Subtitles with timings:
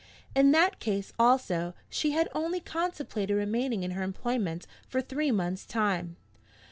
[0.35, 5.63] In that case also she had only contemplated remaining in her employment for three months'
[5.67, 6.15] time.